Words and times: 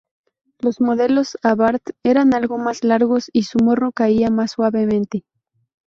Los 0.57 0.81
modelos 0.81 1.37
Abarth 1.43 1.91
eran 2.01 2.33
algo 2.33 2.57
más 2.57 2.83
largos 2.83 3.29
y 3.33 3.43
su 3.43 3.59
morro 3.59 3.91
caía 3.91 4.31
más 4.31 4.53
suavemente. 4.53 5.25